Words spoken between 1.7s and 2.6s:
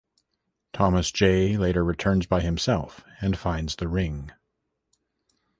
returns by